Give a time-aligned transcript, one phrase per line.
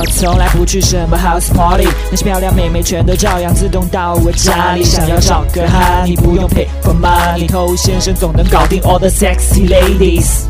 [0.00, 4.82] 我从来不去什么 house party，那些漂亮妹妹全都照样自动到我家里。
[4.82, 10.46] 想要找个哈，你不用 pay for money，偷先生总能搞定 all the sexy ladies。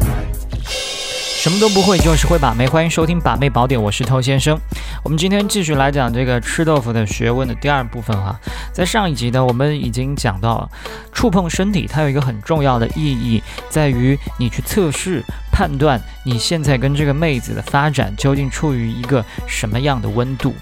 [1.41, 2.69] 什么都不会，就是会把妹。
[2.69, 4.57] 欢迎收听《把妹宝典》，我是偷先生。
[5.03, 8.39] 我们今天继续来讲这个吃豆腐的学问的第二部分哈。
[8.73, 10.69] 在上一集呢，我们已经讲到了，
[11.13, 15.25] 触碰身体它有一个很重要的意义，在于你去测试、
[15.61, 20.55] 判断你现在跟这个妹子的发展究竟处于一个什么样的温度，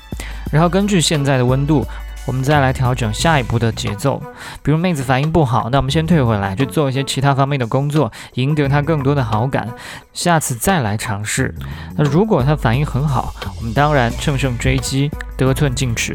[0.51, 1.87] 然后根据现在的温度。
[2.27, 4.23] 我们再来调整下一步的节奏，
[4.63, 9.67] 比如妹子反应不好，那我们先退回来，去做一些其他方面的工作，赢得她更多的好感，
[10.13, 11.55] 下次再来尝试。
[11.97, 16.13] 那如果她反应很好，我们当然乘胜追击，得寸进尺。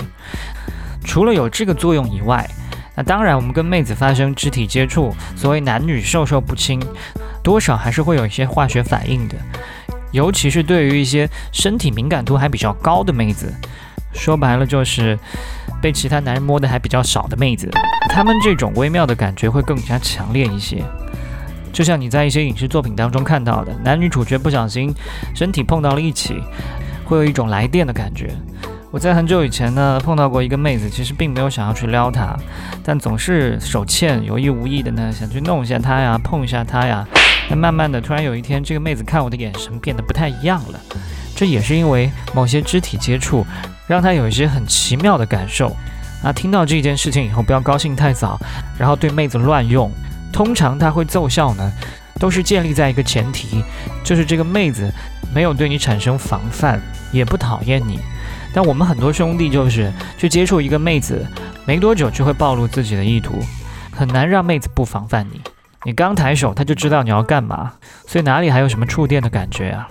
[1.03, 2.47] 除了有这个作用以外，
[2.95, 6.79] 那当然我们跟妹子发生肢体接触，所谓男女授受不亲，
[7.43, 9.35] 多少还是会有一些化学反应的，
[10.11, 13.53] 尤其是对于一些身体敏感度还比较高的妹子。
[14.13, 15.17] 说白了就是
[15.81, 17.69] 被其他男人摸的还比较少的妹子，
[18.09, 20.83] 她们这种微妙的感觉会更加强烈一些。
[21.73, 24.93] 就像你在一些影视作品当中看到的，男女主角不小心
[25.35, 26.39] 身体碰到了一起，
[27.03, 28.29] 会有一种来电的感觉。
[28.91, 32.37] 我在很久以前呢碰到过一个妹子，其实并没有想要去撩她，
[32.83, 37.03] 但总是手欠，有意无意的呢想去弄一下她呀，碰一下她呀。
[37.49, 40.79] 那慢慢的，突然有一天，这个妹子看我的眼神变得不太一样了。
[41.35, 43.45] 这也是因为某些肢体接触。
[43.85, 45.75] 让她有一些很奇妙的感受
[46.23, 46.31] 啊！
[46.31, 48.39] 听到这件事情以后，不要高兴太早，
[48.79, 49.91] 然后对妹子乱用。
[50.31, 51.71] 通常它会奏效呢，
[52.17, 53.61] 都是建立在一个前提，
[54.01, 54.89] 就是这个妹子
[55.35, 57.99] 没有对你产生防范，也不讨厌你。
[58.53, 61.27] 但我们很多兄弟就是去接触一个妹子，
[61.65, 63.43] 没多久就会暴露自己的意图，
[63.91, 65.41] 很难让妹子不防范你。
[65.85, 67.73] 你刚抬手，他就知道你要干嘛，
[68.07, 69.87] 所以哪里还有什么触电的感觉啊？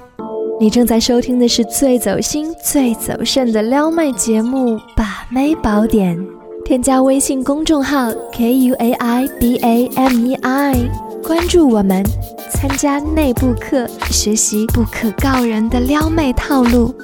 [0.59, 6.17] 你正在收听的是最走心、最走肾的撩妹节目《把妹宝典》，
[6.65, 10.75] 添加微信公众号 k u a i b a m e i，
[11.23, 12.03] 关注我们，
[12.51, 16.95] 参加内部课，学习不可告人的撩妹套路。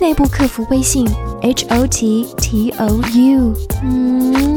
[0.00, 1.06] 内部客服微信
[1.42, 4.56] h o t t o u，嗯。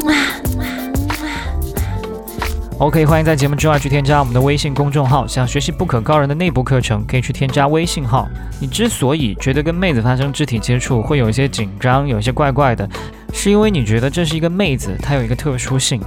[2.80, 5.26] OK，欢迎在节目之外去添加我们的微信公众号。
[5.26, 8.30] 想学习不可告人的内部课程，可以去添加微信号。
[8.62, 12.88] 你之所以觉得跟妹子发生肢体接触会有一些紧张，有一些怪怪的，
[13.34, 16.00] 是因为你觉得这是一个妹子，她有一个特殊性。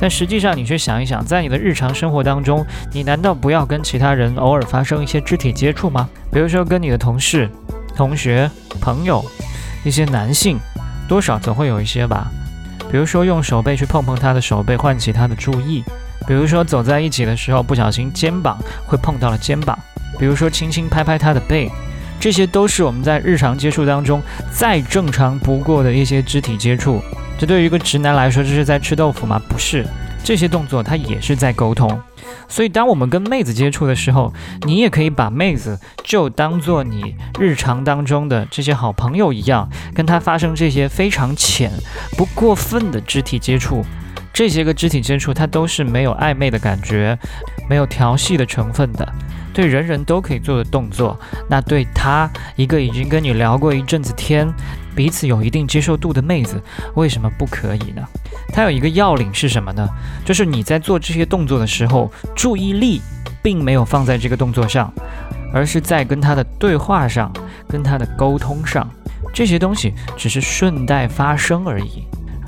[0.00, 6.08] 但实际上，你去想一想，在你的日常生活当中，你难道不要跟其他人偶尔发生一些肢体接触吗？
[6.32, 7.48] 比如说跟你的同事、
[7.94, 8.50] 同学、
[8.80, 9.24] 朋友，
[9.84, 10.58] 一些男性，
[11.08, 12.26] 多少总会有一些吧。
[12.90, 15.84] 比如说用手背去碰碰他的手背，唤起他的注意。
[16.26, 19.76] 比如说走在一起的时候，不小心肩膀会碰到了肩膀；
[20.18, 21.70] 比如说轻轻拍拍他的背，
[22.18, 24.20] 这些都是我们在日常接触当中
[24.50, 27.00] 再正常不过的一些肢体接触。
[27.38, 29.40] 这对于一个直男来说，这是在吃豆腐吗？
[29.48, 29.86] 不是，
[30.24, 32.00] 这些动作它也是在沟通。
[32.48, 34.32] 所以，当我们跟妹子接触的时候，
[34.62, 41.70] 你也可以把妹子就当做你日常当中的这些好朋友一样，跟她发生这些非常浅、
[42.16, 43.84] 不过分的肢体接触。
[44.36, 47.18] 这些个肢体接触，它都是没有暧昧的感觉，
[47.70, 49.14] 没有调戏的成分的，
[49.54, 51.18] 对人人都可以做的动作。
[51.48, 54.46] 那对他一个已经跟你聊过一阵子天，
[54.94, 56.62] 彼此有一定接受度的妹子，
[56.96, 58.06] 为什么不可以呢？
[58.52, 59.88] 它有一个要领是什么呢？
[60.22, 63.00] 就是你在做这些动作的时候，注意力
[63.42, 64.92] 并没有放在这个动作上，
[65.50, 67.32] 而是在跟他的对话上，
[67.66, 68.86] 跟他的沟通上，
[69.32, 72.04] 这些东西只是顺带发生而已。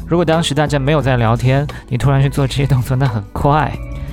[0.09, 3.71] 如果当时大家没有在聊天，你突然去做这些动作，那很快。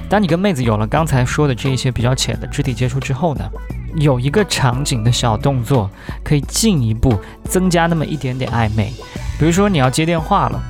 [0.09, 3.49] 当你跟妹子有了刚才说的这一些比较浅的肢体接触之后呢，
[3.95, 5.89] 有一个场景的小动作
[6.21, 8.91] 可以进一步增加那么一点点暧昧。
[9.39, 10.61] 比如说你要接电话了，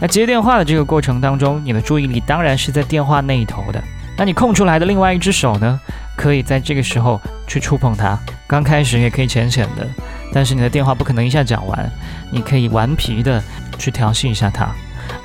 [0.00, 3.82] 那接电话的这个过程当中，你的注意力当然是在电话那一头的。
[4.18, 5.80] 那你空出来的另外一只手呢，
[6.14, 8.18] 可以在这个时候去触碰它。
[8.46, 9.88] 刚开始也可以浅浅的，
[10.32, 11.90] 但是你的电话不可能一下讲完，
[12.30, 13.42] 你可以顽皮的。
[13.76, 14.72] 去调戏一下它，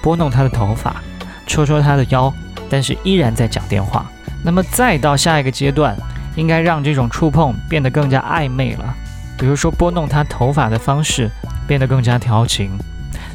[0.01, 1.01] 拨弄他的头发，
[1.45, 2.33] 戳戳他的腰，
[2.69, 4.05] 但是依然在讲电话。
[4.43, 5.95] 那么再到下一个阶段，
[6.35, 8.95] 应该让这种触碰变得更加暧昧了。
[9.37, 11.29] 比如说拨弄他头发的方式
[11.67, 12.71] 变得更加调情，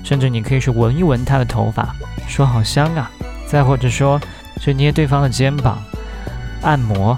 [0.02, 1.94] 甚至你可以去闻一闻他的头发，
[2.26, 3.10] 说好香啊。
[3.46, 4.20] 再或者说
[4.60, 5.82] 去捏对方的肩膀，
[6.62, 7.16] 按摩，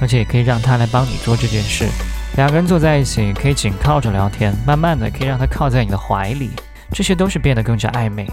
[0.00, 1.86] 而且也可以让他来帮你做这件事。
[2.36, 6.50] 两个人坐在一起，可以紧靠着聊天，慢慢的可以让他靠在你的怀里。
[6.92, 8.28] 这些都是变得更加暧昧。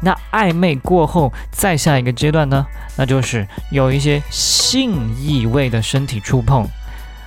[0.00, 2.66] 那暧昧过后，再下一个阶段呢？
[2.96, 6.66] 那就是有一些性意味的身体触碰。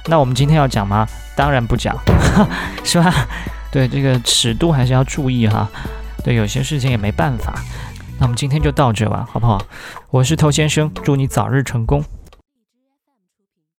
[0.05, 1.07] 那我们今天要讲吗？
[1.35, 1.95] 当然不讲，
[2.83, 3.13] 是吧？
[3.71, 5.69] 对这个尺度还是要注意哈。
[6.23, 7.53] 对，有些事情也没办法。
[8.17, 9.61] 那我们今天就到这吧，好不好？
[10.09, 12.03] 我是头先生，祝你早日成功。